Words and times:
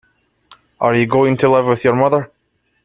Are 0.79 0.95
you 0.95 1.05
going 1.05 1.37
to 1.37 1.47
live 1.49 1.67
with 1.67 1.83
your 1.83 1.93
mother? 1.95 2.31